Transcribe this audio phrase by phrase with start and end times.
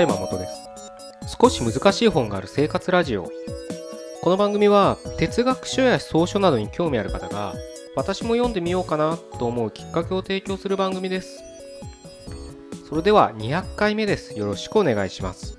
[0.00, 1.36] は山本です。
[1.38, 3.28] 少し難しい本がある生活ラジオ。
[4.22, 7.54] この番組は哲学書や草書などに興味ある方が
[7.96, 11.42] 私も読んでみようかなと思うきっかけを提供する番組です。
[12.88, 14.38] それでは200回目です。
[14.38, 15.58] よろしくお願いします。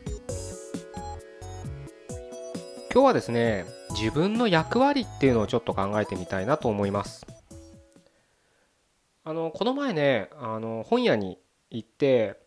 [2.91, 7.27] 今日はですね自分の役割っていうのをちょっと考えてみたいなと思います。
[9.23, 11.38] あのこの前ねあの本屋に
[11.69, 12.41] 行って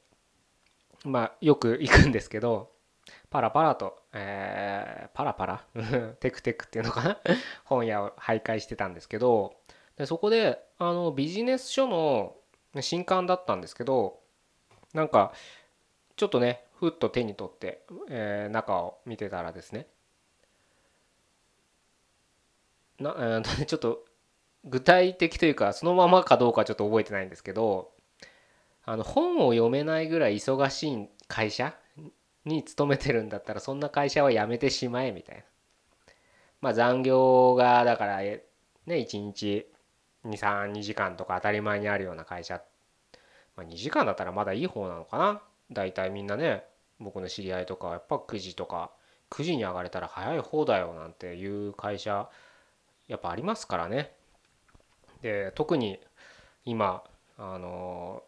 [1.05, 2.73] まあよく行くんですけど
[3.31, 5.65] パラパラと、えー、パラパラ？
[6.21, 7.19] テクテクっていうのかな？
[7.65, 9.55] 本屋を徘徊してたんですけど
[9.97, 12.37] でそこであのビジネス書の
[12.81, 14.21] 新刊だったんですけど
[14.93, 15.33] なんか
[16.17, 19.87] ちょっとねふっと手に取って、えー、中を見てたらですね
[22.99, 24.05] な、えー、ちょっと
[24.65, 27.93] 具体的というかそのままかどうかちょっと覚えてないんですけど
[28.87, 31.75] あの本を読めないぐらい忙しい会社
[32.45, 35.43] に勤めてるんだったらそんな会社は辞めてしまえみたいな。
[36.61, 38.43] まあ残業がだからね
[38.87, 39.67] 1日
[40.25, 42.63] 232時間とか当たり前にあるような会社、
[43.57, 45.43] まあ、2時間だったらまだいい方なのかな。
[45.71, 46.65] 大体みんなね
[47.01, 48.91] 僕の知り合いとかやっぱ9時とか
[49.31, 52.29] 9時に上がれたら早い方だよなんていう会社
[53.09, 54.13] やっぱありますからね。
[55.23, 55.99] で特に
[56.65, 57.03] 今
[57.39, 58.23] あの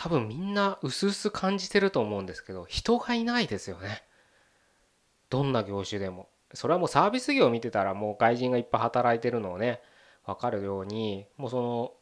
[0.00, 4.04] 多分みんな薄々感じてると思うんですけど人がいないですよね。
[5.28, 6.28] どんな業種でも。
[6.54, 9.80] それはもうサービス業を見てたらもう外人がいっぱい働いてるのをね
[10.24, 11.92] 分かるようにもうその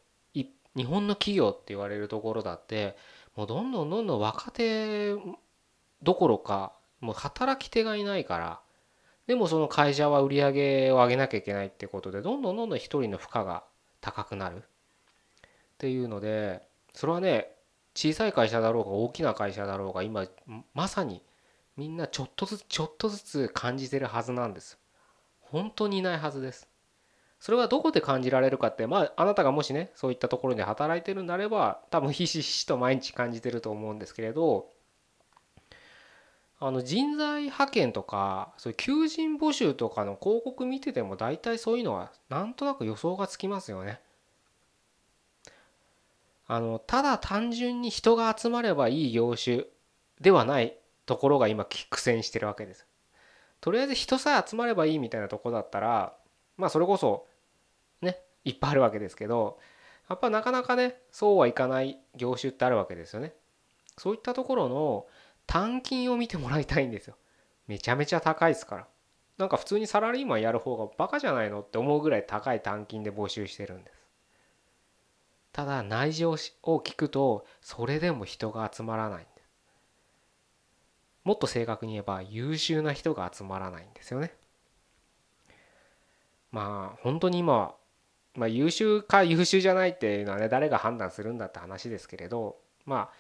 [0.77, 2.97] 日本の企業って言われるところだって
[3.35, 5.15] もうどんどんどんどん若手
[6.03, 8.61] どころかもう働き手がいないから
[9.27, 13.65] でもその会社は売り上げを上げなきゃいけないってことでどんどんどんどん一人の負荷が
[14.03, 14.59] 高くなる。
[14.59, 14.61] っ
[15.79, 16.63] ていうので
[16.95, 17.56] それはね
[17.97, 20.27] 小さい会社だろうが大きな会社だろうが今
[20.75, 21.23] まさに
[21.77, 24.79] みんなちょっとずつちょっとずつ感じてるはずなんです
[25.41, 26.69] 本当にいないはずです
[27.41, 34.69] それはどこで感じられるかってまああなたがもしねそういったところで働いてるんであれば多分ひしひしと毎日感じてると思うんですけれど
[36.59, 44.01] あの人材派遣とかそういう求人募集とかの広告見てても大体そういうのはなんとなく予想がつきますよね。
[46.49, 49.65] あのただ単純に人が集まればいい業種
[50.21, 52.87] ではないところが今苦戦してるわけです。
[53.61, 56.17] とりあえず人さえ集まればいいみたいなとこだったら
[56.57, 57.27] まあそれこそ
[58.01, 59.59] ねいっぱいあるわけですけど
[60.09, 63.35] やっぱなかなかねそうはいかない業種ってあるわけですよね。
[63.99, 65.07] そういったところの
[65.47, 67.17] 単金を見てもらいたいんですよ。
[67.67, 68.87] めちゃめちゃ高いですから。
[69.39, 73.96] なんか普通にサラリーマンやる方がバカじゃないのって思うぐらい高い単金で募集してるんです。
[75.57, 79.27] ただ内情を聞くとそれでも人が集まらない
[81.25, 84.35] もっと正確に言えば優秀な人が集まらないんですよね。
[86.53, 87.75] まあ本当に今
[88.35, 93.11] まあ優秀か優秀じゃないっていうのはね誰が判断するんだって話ですけれどま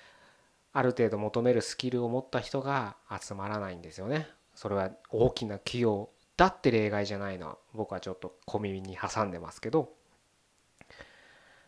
[0.75, 4.29] あある程度求めるスキルを持った人が集まらないんですよね。
[4.55, 9.96] それは大きな企業だって例外じゃないのは僕はちょっと小耳に挟んでますけど。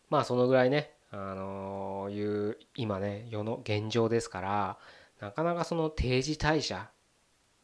[0.09, 4.77] まあそのぐらいねあのいう今ね世の現状ですから
[5.19, 6.89] なかなかその定時退社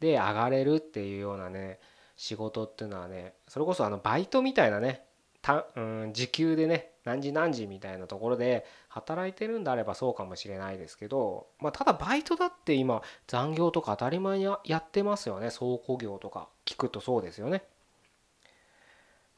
[0.00, 1.78] で上がれるっていうようなね
[2.16, 5.04] 仕事っていうのはねそれこそあのバイトみたいなね
[5.42, 17.62] た、うん、時給でね何時何時みたいなところで働いてるんであればそうかもしれないですけど、まあ、ただバイトだって今残業とか当たり前にやってますよね倉庫業とか聞くとそうですよね。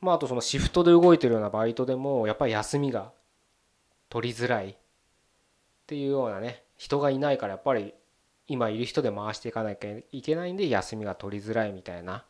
[0.00, 3.12] まあ、あとそのシフトで動いてるようなバイトでもやっぱり休みが
[4.08, 4.68] 取りづらい。
[4.70, 4.76] っ
[5.88, 7.94] ていうようなね人がいないからやっぱり
[8.46, 12.26] 今いる人で回していかなきゃいけないんで休みが取りづらいみたいな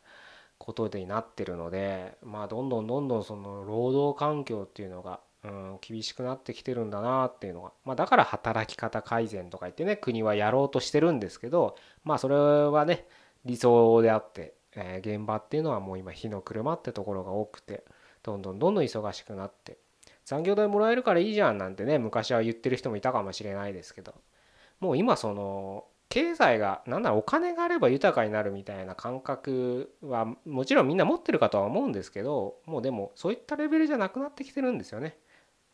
[0.59, 13.09] ことになってるのでまあどんどんどんどんその労働環境っていうのが、うん、厳しくなってきてるんだなっていうのが、まあ、だから働き方改善とか言ってね国はやろうとしてるんですけどまあそれはね
[13.45, 17.85] 理想であってえ、現場っていうのはもう今火の車ってところが多くて
[18.23, 19.79] どんどんどんどん忙しくなって
[20.25, 24.15] 残業代もらえるからいいじゃんなんてね昔は言ってる人もいたかもしれないですけど
[24.81, 35.19] もう今その経済が何だろうお金があれば豊かになるみたいな感覚はもちろんみんな持ってるかとは思うんですけどもうでもそういったレベルじゃなくなってきてるんですよね。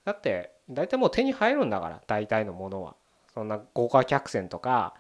[0.05, 2.97] だって大体もう手に入るんだから大体のものは。
[3.33, 4.95] そんな豪華客船とか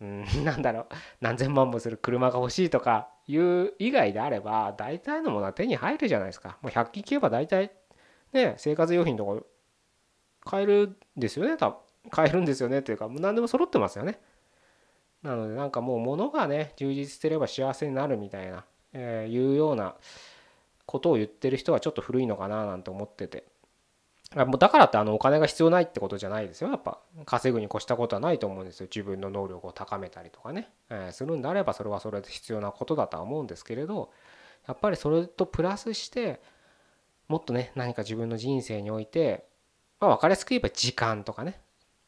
[0.00, 0.86] うん、 なんだろう。
[1.20, 6.58] 何千万もする車が欲しいとかいう以外であれば大体のものは手に入るじゃないですか。
[6.62, 7.70] もう100均消えば大体
[8.32, 9.44] ね生活用品とか
[10.44, 11.56] 買えるんですよね。
[11.56, 11.78] 多分
[12.10, 14.20] 買えるんですよねっていうか何でも揃ってますよね。
[15.22, 18.64] なのでなんかもう物がね充実してれば幸せになるみたいな、
[18.94, 19.96] え、いうような
[20.86, 23.44] ことを言ってる人はちょっと古いのかななんて思ってて。
[24.36, 26.70] もうだからってあのお金が必要ないってことじゃないですよ。
[26.70, 28.86] やっぱ稼ぐに越したことはないと思うんですよ。
[28.86, 34.12] 自分の能力を高めたりとかね、え、するんであればそれはそれで必要なことだとは思うんですけれど
[34.68, 36.40] やっぱりそれとプラスして
[37.26, 39.46] もっとね何か自分の人生において
[39.98, 41.60] まあ分かりやすく言えば時間とかね。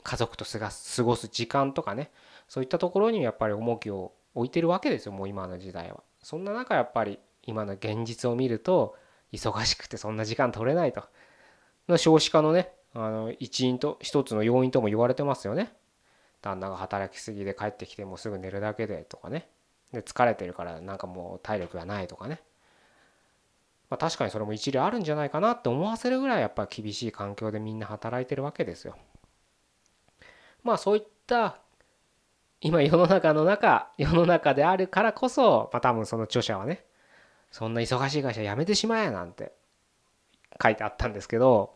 [0.04, 0.58] 家族と過
[1.04, 2.12] ごす時間とかね。
[2.46, 6.02] そういったところにやっぱり重きを置いてるわけですよもう今の時代は。
[6.22, 8.96] そんな中やっぱり今の現実を見ると
[9.32, 11.02] 忙しくてそんな時間取れないと。
[11.88, 15.72] の少子化のねあの一因と一つの要因とも言われてますよね。
[16.42, 19.48] 旦那が働きすぎで帰ってきてもうすぐ寝るだけでとかね。
[19.92, 22.40] で疲れてるからなんかもう体力がないとかね。
[23.88, 28.96] まあ、確かにそれも一理あるんじゃないかなって思わせるぐらいやっぱ厳しい環境でみんな働いてるわけですよ。
[30.62, 31.58] まあそういった
[32.60, 36.84] 今世の中の中世の中であるからこそまあ多分その著者はね
[37.50, 39.52] そんな忙しい会社辞めてしまえなんて
[40.60, 41.74] 書いてあったんですけど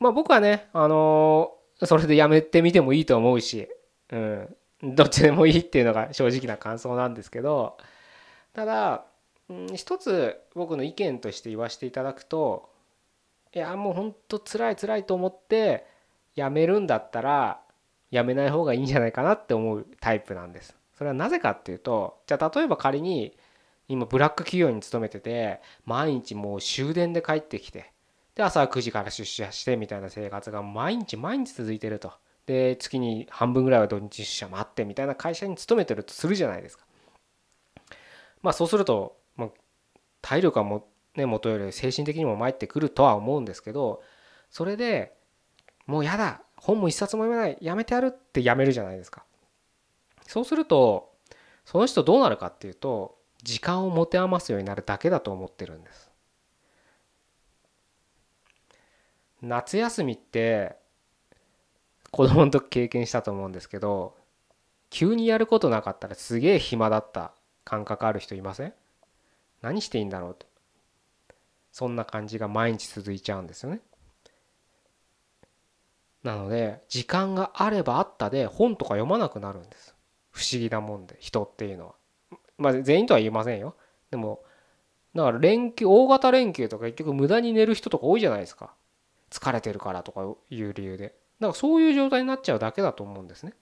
[0.00, 3.68] まあ僕はねあのそれで辞めてみてもいいと思うし、
[4.10, 7.76] うん、どっちでもいいっていうのが正直な感想なんですけど
[8.52, 9.04] ただ、
[9.48, 12.70] うん、一つ僕の意見として言わせていただくと
[13.54, 15.86] いやもうほんと辛い辛いと思って
[16.36, 17.60] 辞めるんだったら
[18.10, 20.76] 辞めない方がいいんじゃないかなって思うタイプなんです。
[20.96, 23.36] それはなぜかっていうとじゃあ例えば仮に
[23.88, 27.92] 今ブラック企業に勤めてて毎日もう終電で帰ってきて
[28.34, 32.12] で朝9時から出社してみたいな生活が毎日毎日続いてると。
[32.46, 36.84] で月に半分ぐらいは土日出社待ってみたいな会社に勤めてるとするじゃないですか。
[38.42, 39.48] まあそうすると、まあ、
[40.20, 44.02] 体力はもね元より精神的にも参ってくるとは思うんですけど
[44.50, 45.14] それで
[45.86, 49.24] もうやだ本も一冊も読めないやめてやるってやめるじゃないですか。
[50.26, 51.14] そうすると
[51.64, 53.13] その人どうなるかっていうと
[53.44, 56.10] 時間を持て余すようになるだけだと思ってるんです。
[59.42, 60.76] 夏休みって
[62.10, 64.16] 子供の時経験したと思うんですけど
[64.88, 67.32] 急にやることなかったらすげえ暇だった
[67.64, 68.72] 感覚ある人いません？
[69.60, 70.46] 何していいんだろうと。
[71.72, 73.80] そんな感じが毎日続いちゃうんですよね。
[76.22, 79.94] なので時間があればあったで本とか読まなくなるんです。
[80.30, 81.94] 不思議なもんで人っていうのは。
[82.58, 83.74] まあ全員とは言いませんよ。
[84.10, 84.40] でも
[85.14, 88.74] だから連休大型連休とか結局無駄に寝る人とか多いじゃないですか。
[89.30, 91.14] 疲れてるからとかいう理由で。
[91.40, 93.52] だからそういう状態になっちゃうだけだと思うんですね。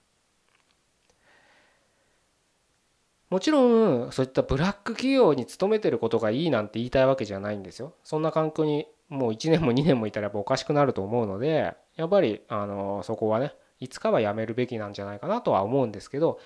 [3.31, 7.95] もちろんそういったブラック企業に勤めてることがいいなんて言いたいわけじゃないんですよ。
[8.05, 16.39] そんな環境にもう1年も2年もいたらやっぱおかしくなると思うのでやっぱりあのそこはねいつかはやめるべきなんじゃないかなとは思うんですけど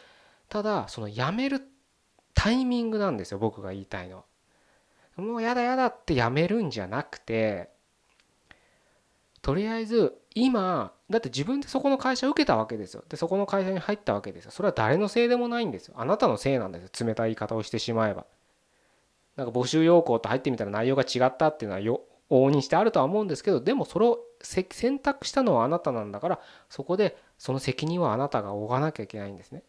[0.48, 1.60] ただそのやめる
[2.36, 4.18] タイミングなんですよ僕が言いたいの。
[5.16, 5.22] は。
[5.22, 7.70] もうやだやだってやめるんじゃなくて
[9.40, 13.02] とりあえず今だって自分でそこの会社受けたわけですよ。
[13.08, 14.50] でそこの会社に入ったわけですよ。
[14.50, 15.94] それは誰のせいでもないんですよ。
[15.96, 17.06] あなたのせいなんですよ。
[17.06, 18.26] 冷たい言い方をしてしまえば。
[19.36, 29.62] なんか募集要項と入ってみたら内容が違ったっていうのはよ往々にしてあるとは思うんですけどでもそれを選択したのはあなたなんだからそこでその責任はあなたが負わなきゃいけないんですね。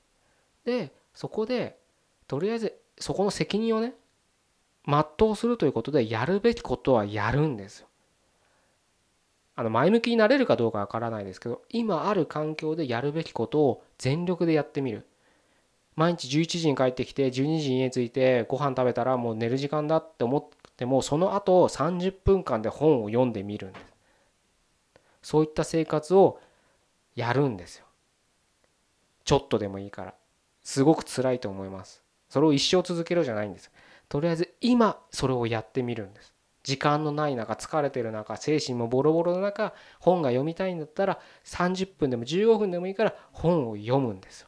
[0.66, 1.78] でそこで
[2.28, 3.94] とりあえずそこの責任をね
[4.86, 7.88] 全うするということでやるべきことはやるんですよ。
[9.56, 15.06] あの前向きになれるかどうかわからないですけど今ある環境でやるべきことを全力でやってみる。
[15.96, 20.46] 毎日11時に帰ってきて12時に家着いてご飯食べたらもう寝る時間だって思っ
[20.78, 23.86] てもその後30分間で本を読んでみるんです
[25.24, 26.40] そういった生活を
[27.16, 27.86] やるんですよ
[29.26, 30.14] ちょっとでもいいから
[30.64, 33.72] すごく辛いと思いますそれを一生続けろじゃないんです。
[34.10, 36.34] とりあえず今それをやってみるんです。
[36.64, 44.46] 時間のない中疲れてる中精神もボロボロの中本が読みたいんだったら30分でも15分でもいいから本を読むんです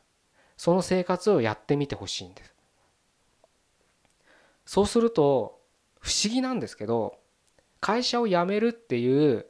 [0.57, 2.53] その生活をやってみてほしいんです。
[4.65, 5.62] そうすると
[6.01, 7.17] 不思議なんですけど
[7.79, 9.45] 会社を辞めるっていう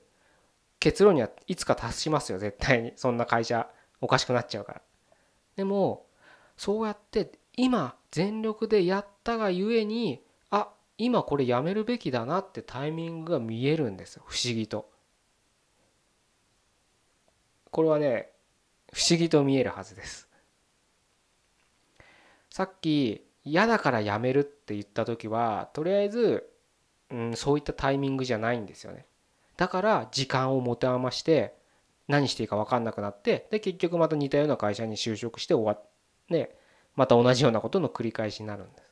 [0.80, 2.94] 結論にはいつか達しますよ絶対に。
[2.96, 3.68] そんな会社
[4.00, 4.82] おかしくなっちゃうから。
[5.56, 6.06] でも
[6.56, 14.24] そうやって今全力でやったがゆえにあ今これやめるべきだなってタイミングが見えるんですよ。
[14.28, 14.90] 不思議と。
[17.70, 18.30] これはね
[18.94, 20.30] 不思議と見えるはずです。
[22.50, 26.50] さっき嫌だからやめるって言った時はとりあえず、
[27.12, 29.06] うん、そういったタイミングじゃないんですよね。
[29.58, 31.56] だから時間を持て余して
[32.08, 35.86] 何していいか分かんなくなってで結局また似たような会社に就職して終わっ
[36.30, 36.58] て
[36.96, 38.90] また同じようなことの繰り返しになるんです。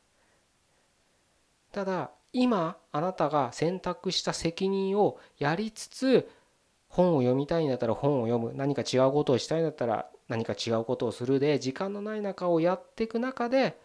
[1.72, 6.30] ただ今あなたが選択した責任をやりつつ
[6.88, 13.78] 本を読みたいんだったら本を読む何か違うことをしたいんだったら何か違うことをするで時間のない中をやっていく中で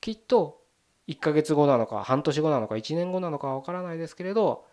[0.00, 0.60] きっと
[1.08, 4.64] 1ヶ月後なのか半年後なのか1年後なのかわからないですけれど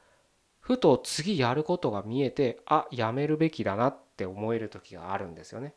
[0.59, 5.73] ふと次やることが見えてあやめるべきだなって思える時があるんですよね。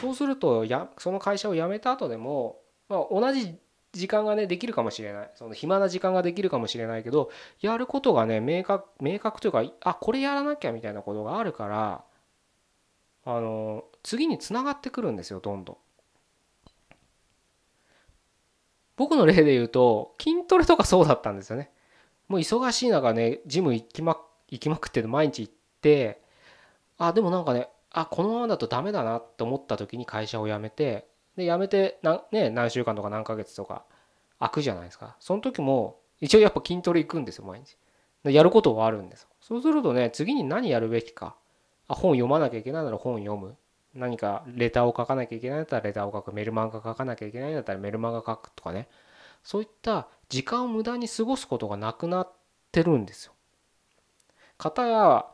[0.00, 3.56] そうするとやその会社を辞めた後でも、まあ、同じ
[3.92, 7.30] 時間がねできるかもしれないその暇な時間ができるかもしれないけど
[7.60, 12.04] やることがね明確明確というかあこれやらなきゃみたいなことがあるから
[13.26, 15.76] あの次につながってくるんですよどんどん。
[18.96, 21.70] 僕の例で言うと筋トレとかそうだったんですよね。
[22.28, 24.16] もう忙しい中ねジム行きま
[24.48, 26.22] 行きまくって毎日行って
[26.96, 33.84] あでもなんかねあこのままだとダメだなって思った時に会社を辞めてで辞めてな、ね、何週間とか何ヶ月とか
[34.38, 35.16] 空くじゃないですか。
[35.20, 37.76] その時も一応やっぱ筋トレ行くんですよ毎日。
[38.24, 41.36] でやることはあるんですそうするとね次に何やるべきか。
[41.88, 43.56] あ本読まなきゃいけないなら本読む。
[43.94, 46.32] 何かレターを書かなきゃいけないんだったらレターを書く。
[46.32, 48.88] メルマガ書かなきゃいけないんだったらメルマガ書くとかね。
[49.42, 52.32] そういった時間を無駄に過ごすことがなくなっ
[52.70, 53.32] てるんですよ。
[54.58, 55.26] かたや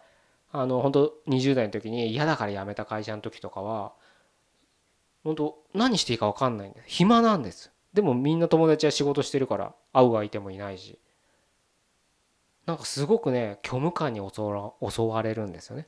[0.58, 3.92] あの本当20代の時に嫌だから辞めた会社の時とかは
[5.22, 7.72] 本当何していいか分かんないんで暇なんです。
[7.92, 10.98] でもみんな友達は仕事してるから会う相手もいないし。
[12.64, 14.42] なんかすごくね虚無感に襲
[15.02, 15.86] われるんですよね。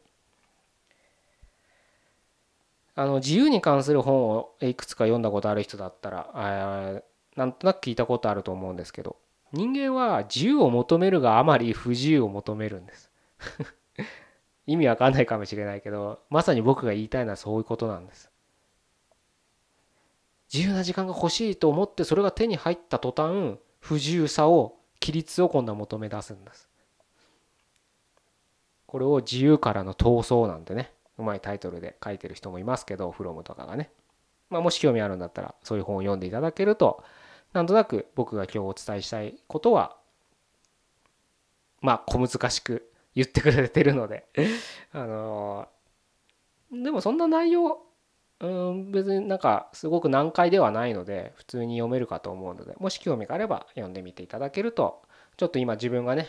[2.95, 7.03] あの自由に関する本をいくつか読んだことある人だったら
[7.37, 9.17] なんとなく聞いたことあると思うんですけど
[9.53, 13.11] 人間は自由を求めるがあまり不自由を求めるんです。
[14.69, 18.31] 意味わかんないかもしれないけどまさに僕が言いたいのはそういうことなんです。
[20.53, 26.69] 自由な時間が欲しいと思ってそれが手に入った途端不自由さを規律を今度は求め出すんです。
[28.87, 33.91] これを自由からの闘争なんてねうまいタイトルで書いてる人もいますけどフロムとかがね、
[34.51, 37.03] まあ、もし興味あるんだったらそういう本を読んでいただけると
[37.53, 39.97] なんとなく僕が今日お伝えしたいことは
[41.81, 44.27] まあ小難しく言ってくれてるので。
[44.93, 45.69] あの
[46.71, 47.83] でもそんな内容
[48.41, 55.03] うん別になんかすごく難解ではないので普通に読めるかと思うのでもし興味があれば読んでみていただけると
[55.37, 56.29] ちょっと今自分がね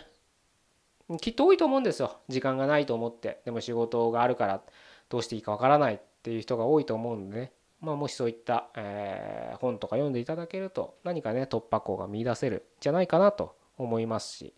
[1.22, 2.18] きっと多いと思うんですよ。
[2.28, 4.62] 時間がないと思ってでも仕事があるから
[5.10, 7.52] どうしていいかわからないっていう人が多いと思うのでね。
[7.82, 14.54] まあ、もしそういった、え、本とか読んでいただけると何かね突破口が見出せるんじゃないかなと思いますし、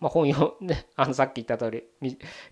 [0.00, 1.84] まあ、本読んで あのさっき言った通り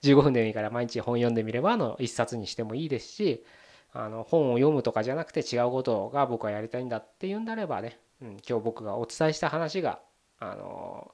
[0.03, 3.45] 15分でもいいから毎日本読んでみればの一冊にしてもいいですし
[3.93, 10.01] あの本を読むとかじゃなくて違うことが僕はやりたいんだっていうんであればね、うん、今日僕がお伝えした話が
[10.39, 11.13] あの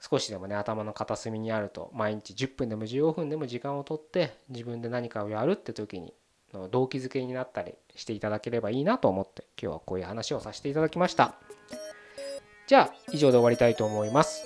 [0.00, 6.14] 少しでもね頭の片隅にあると毎日10分でも15分でも時間をとって自分で何かをやるって時に
[6.70, 11.34] 動機づけになったりしていただければいいなと思って今日はこういう話をさせていただきました。
[12.66, 14.44] じゃあ以上で終わりたいと思います。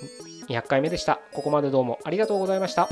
[0.48, 1.20] 200回目でした。
[1.32, 2.88] ここまでどうもありがとうございました。